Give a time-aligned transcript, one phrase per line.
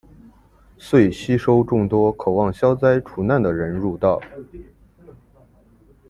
[0.79, 4.19] 遂吸收众多渴望消灾除难的人入道。